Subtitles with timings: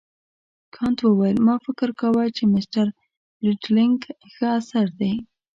[0.75, 2.87] کانت وویل ما فکر کاوه چې مسټر
[3.39, 3.99] برېټلنیګ
[4.33, 5.13] ښه اثر دی.